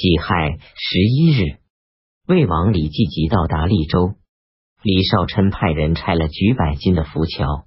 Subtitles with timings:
[0.00, 1.58] 己亥十一日，
[2.26, 4.14] 魏王李继吉到达利州，
[4.82, 7.66] 李少琛派人拆了举百斤的浮桥。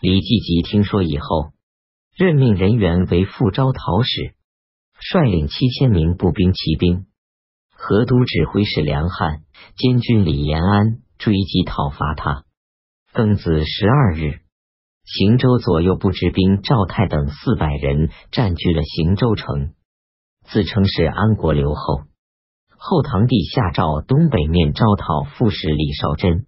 [0.00, 1.50] 李继吉听说以后，
[2.16, 4.36] 任命人员为副招讨使，
[5.00, 7.06] 率领七千名步兵骑兵，
[7.72, 9.40] 河都指挥使梁汉、
[9.76, 12.44] 监军李延安追击讨伐他。
[13.12, 14.38] 庚子十二日，
[15.04, 19.72] 行州左右部之兵赵泰等四百人占据了行州城。
[20.48, 22.02] 自称是安国留后，
[22.78, 26.46] 后唐帝下诏东北面招讨副使李少贞，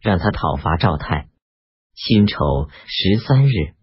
[0.00, 1.28] 让他讨伐赵泰。
[1.94, 2.36] 辛丑
[2.86, 3.74] 十三日，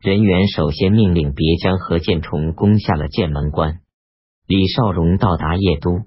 [0.00, 3.80] 人员首先命令别将何建崇攻下了剑门关。
[4.46, 6.06] 李少荣到达邺都，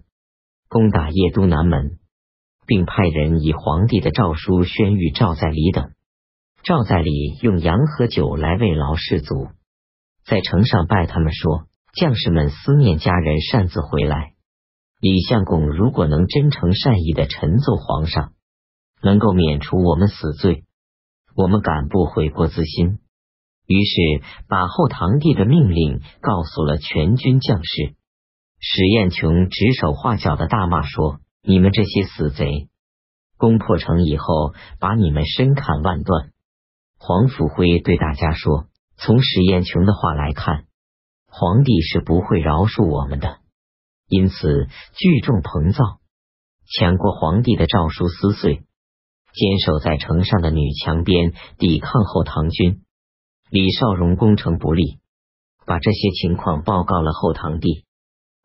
[0.68, 2.00] 攻打邺都南门，
[2.66, 5.92] 并派人以皇帝的诏书宣谕赵在礼等。
[6.64, 9.48] 赵在礼用羊和酒来慰劳士卒，
[10.26, 11.69] 在城上拜他们说。
[12.00, 14.32] 将士们思念家人，擅自回来。
[15.02, 18.32] 李相公如果能真诚善意的陈奏皇上，
[19.04, 20.64] 能够免除我们死罪，
[21.36, 23.00] 我们敢不悔过自新？
[23.68, 27.96] 于是把后唐帝的命令告诉了全军将士。
[28.62, 32.70] 史彦琼指手画脚的大骂说：“你们这些死贼，
[33.38, 36.32] 攻破城以后，把你们身砍万段。”
[36.98, 40.64] 黄甫辉对大家说：“从史彦琼的话来看。”
[41.30, 43.38] 皇帝是不会饶恕我们的，
[44.08, 46.00] 因此聚众膨躁，
[46.76, 48.56] 抢过皇帝的诏书撕碎，
[49.34, 52.82] 坚守在城上的女墙边抵抗后唐军。
[53.52, 55.00] 李少荣攻城不利，
[55.66, 57.86] 把这些情况报告了后唐帝。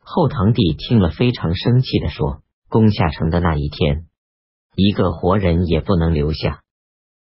[0.01, 4.07] 后唐帝听了非常生气的说：“攻下城的那一天，
[4.77, 6.61] 一个活人也不能留下。”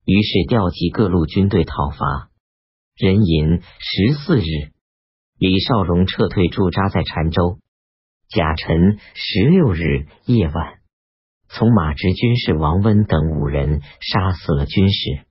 [0.04, 2.30] 于是调集各路军队讨伐。
[2.96, 4.71] 壬寅十四日。
[5.42, 7.58] 李少荣撤退驻扎在澶州。
[8.28, 10.78] 甲辰十六日夜晚，
[11.48, 15.26] 从马直军士王温等五人杀死了军士，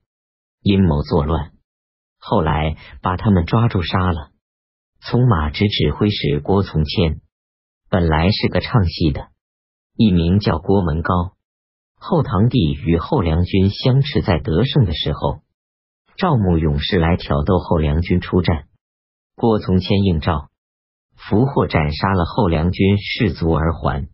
[0.60, 1.52] 阴谋作乱。
[2.18, 4.32] 后来把他们抓住杀了。
[5.00, 7.22] 从马直指挥使郭从谦
[7.88, 9.28] 本来是个唱戏的，
[9.96, 11.36] 艺名叫郭门高。
[11.96, 15.40] 后唐帝与后梁军相持在得胜的时候，
[16.18, 18.68] 赵牧勇士来挑逗后梁军出战。
[19.34, 20.50] 郭从谦应召，
[21.16, 24.08] 俘获斩杀了后梁军士卒而还，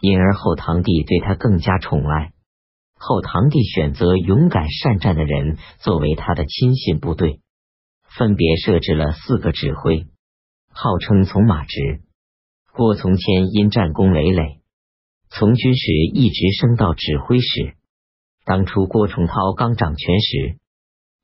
[0.00, 2.32] 因而后唐帝对他更加宠爱。
[2.96, 7.40] 后唐帝选择勇敢善战的人作为他的亲信部队，
[8.16, 10.06] 分别设置了四个指挥，
[10.70, 12.00] 号称从马直。
[12.72, 14.60] 郭从谦因战功累累，
[15.28, 17.74] 从军时一直升到指挥使。
[18.44, 20.58] 当初郭崇韬刚掌权时，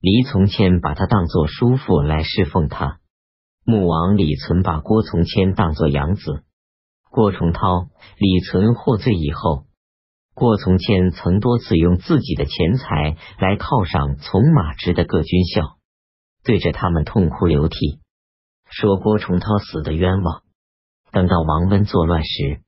[0.00, 2.99] 黎从谦把他当作叔父来侍奉他。
[3.64, 6.44] 穆王李存把郭从谦当作养子，
[7.10, 9.66] 郭崇韬、李存获罪以后，
[10.34, 15.76] 郭从谦曾多次用自己的钱财来犒赏从马直的各军校，
[16.42, 18.00] 对着他们痛哭流涕，
[18.70, 20.42] 说郭崇韬死的冤枉。
[21.12, 22.62] 等到王温作乱时，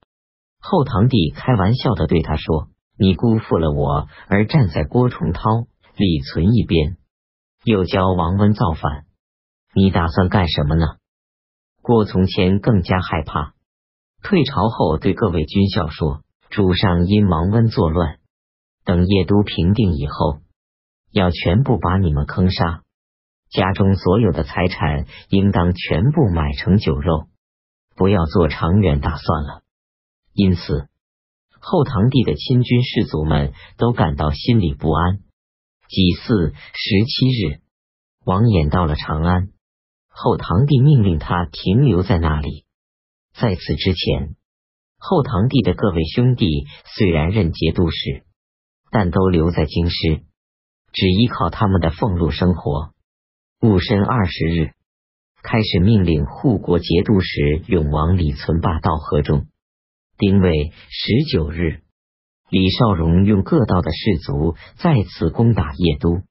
[0.61, 6.99] 后唐帝开玩笑的对他说：“你辜负了我，而站在郭崇韬、李存一边，
[7.65, 9.07] 又教王温造反。”
[9.75, 10.85] 你打算干什么呢？
[11.81, 13.55] 郭从谦更加害怕，
[14.23, 18.19] 退朝后对各位军校说：“主上因王温作乱，
[18.85, 20.41] 等邺都平定以后，
[21.11, 22.83] 要全部把你们坑杀，
[23.51, 27.29] 家中所有的财产应当全部买成酒肉，
[27.97, 29.63] 不要做长远打算了。”
[30.35, 30.87] 因此，
[31.61, 35.21] 后唐帝的亲军士卒们都感到心里不安。
[35.89, 37.61] 己巳十七日，
[38.25, 39.49] 王衍到了长安。
[40.15, 42.65] 后唐帝命令他停留在那里。
[43.35, 44.37] 在此之前，
[44.99, 48.25] 后唐帝的各位兄弟虽然任节度使，
[48.91, 50.23] 但都留在京师，
[50.93, 52.93] 只依靠他们的俸禄生活。
[53.61, 54.73] 戊申二十日，
[55.43, 59.47] 开始命令护国节度使永王李存霸到河中。
[60.19, 61.81] 丁未十九日，
[62.51, 66.23] 李少荣用各道的士卒再次攻打邺都。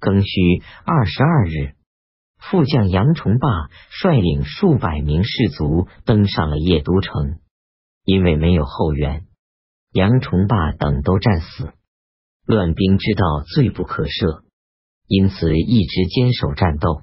[0.00, 1.77] 庚戌二十二日。
[2.38, 3.48] 副将杨崇霸
[3.90, 7.40] 率领数百名士卒登上了邺都城，
[8.04, 9.26] 因为没有后援，
[9.92, 11.72] 杨崇霸等都战死。
[12.46, 14.42] 乱兵知道罪不可赦，
[15.06, 17.02] 因此一直坚守战斗，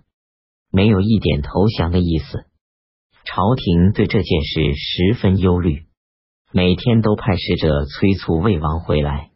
[0.72, 2.46] 没有一点投降的意思。
[3.26, 5.86] 朝廷对这件事十分忧虑，
[6.52, 9.30] 每天都派使者催促魏王回来。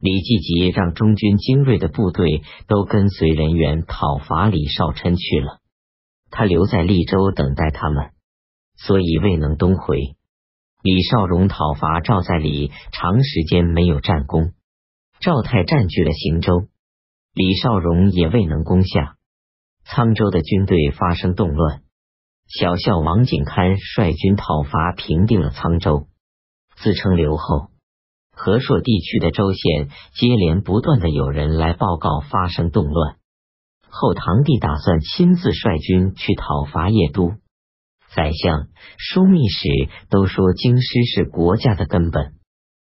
[0.00, 5.58] 李继吉让中军精锐的部队都跟随人员讨伐李少琛去了，
[6.30, 8.10] 他留在利州等待他们，
[8.76, 10.14] 所以未能东回。
[10.82, 14.52] 李少荣讨伐赵在礼，长时间没有战功。
[15.18, 16.68] 赵太占据了邢州，
[17.34, 19.16] 李少荣也未能攻下。
[19.84, 21.82] 沧州的军队发生动乱，
[22.46, 26.06] 小校王景堪率军讨伐，平定了沧州，
[26.76, 27.70] 自称刘后。
[28.38, 33.16] 和硕地区的州县接连不断的有人来报告发生动乱，
[33.90, 37.32] 后唐帝打算亲自率军去讨伐邺都。
[38.14, 42.34] 宰相、枢密使都说京师是国家的根本，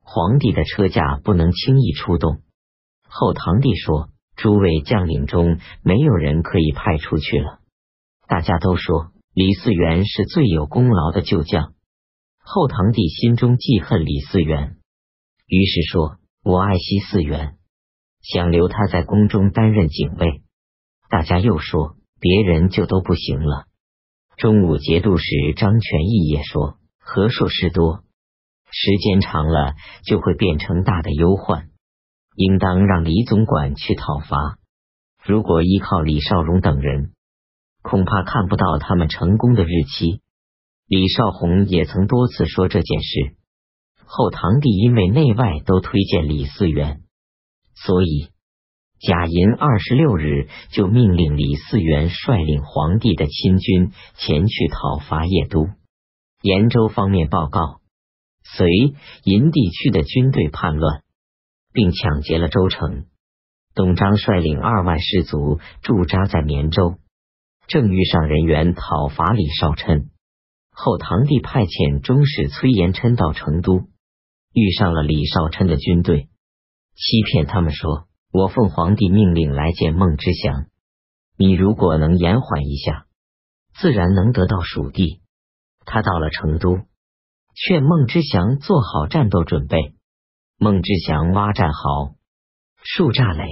[0.00, 2.38] 皇帝的车驾不能轻易出动。
[3.08, 7.58] 后唐帝说，诸位将领中没有人可以派出去了。
[8.28, 11.74] 大家都说李嗣源是最有功劳的旧将。
[12.44, 14.76] 后唐帝心中记恨李嗣源。
[15.52, 17.58] 于是说：“我爱惜嗣源，
[18.22, 20.40] 想留他在宫中担任警卫。”
[21.10, 23.66] 大家又说：“别人就都不行了。”
[24.38, 28.02] 中午节度使张全义也说：“和硕事多，
[28.70, 29.74] 时间长了
[30.06, 31.68] 就会变成大的忧患，
[32.34, 34.56] 应当让李总管去讨伐。
[35.22, 37.12] 如果依靠李少荣等人，
[37.82, 40.22] 恐怕看不到他们成功的日期。”
[40.88, 43.36] 李少红也曾多次说这件事。
[44.14, 47.00] 后唐帝因为内外都推荐李嗣源，
[47.74, 48.28] 所以
[49.00, 55.70] 贾寅二十六日就命令李嗣源率领皇帝的亲军前去讨伐邺都。
[56.42, 57.80] 延州方面报告，
[58.44, 58.68] 隋
[59.24, 61.02] 银地区的军队叛乱，
[61.72, 63.06] 并抢劫了州城。
[63.74, 66.96] 董璋率领二万士卒驻扎在绵州，
[67.66, 70.10] 正遇上人员讨伐李少琛。
[70.70, 73.86] 后唐帝派遣中使崔延琛到成都。
[74.52, 76.28] 遇上了李少琛的军队，
[76.94, 80.66] 欺骗他们说：“我奉皇帝命令来见孟知祥，
[81.38, 83.06] 你如果能延缓一下，
[83.74, 85.20] 自然能得到蜀地。”
[85.84, 86.80] 他到了成都，
[87.54, 89.94] 劝孟知祥做好战斗准备。
[90.58, 92.14] 孟知祥挖战壕、
[92.84, 93.48] 竖栅垒，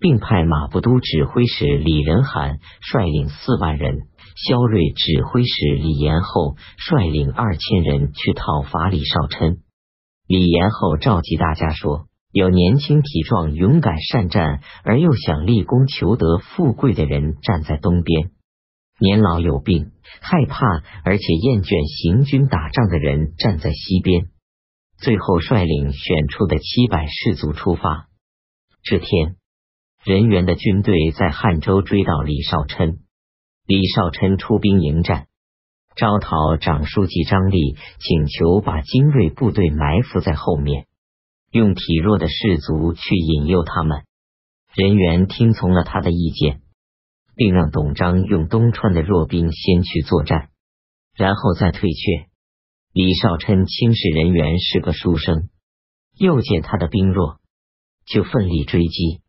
[0.00, 9.62] 并派马步都指挥使李仁罕率领四万人，萧睿指挥使李延厚率领二千人去讨伐李少琛。
[10.26, 18.30] 李延后召集大家说：“有年轻体壮、勇敢善战而又想立功求得富贵的人站在东边；
[18.98, 20.66] 年老有病、害怕
[21.04, 24.26] 而且厌倦行军打仗的人站在西边。
[24.98, 28.08] 最后率领选出的七百士卒出发。
[28.82, 29.36] 这天，
[30.02, 32.98] 人员的军队在汉州追到李少琛，
[33.64, 35.28] 李少琛出兵迎战。”
[35.96, 40.86] 招讨长书记张立请求把精锐部队埋伏在后面，
[41.50, 44.04] 用体弱的士卒去引诱他们。
[44.74, 46.60] 人员听从了他的意见，
[47.34, 50.50] 并让董璋用东川的弱兵先去作战，
[51.14, 52.26] 然后再退却。
[52.92, 55.48] 李少琛轻视人员是个书生，
[56.18, 57.40] 又见他的兵弱，
[58.04, 59.22] 就奋力追击，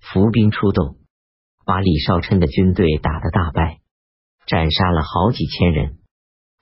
[0.00, 0.96] 伏兵出动，
[1.64, 3.78] 把李少琛的军队打得大败，
[4.44, 5.99] 斩杀了好几千人。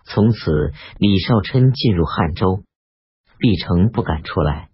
[0.08, 2.62] 从此，李少琛进入汉州，
[3.38, 4.67] 必成不敢出来。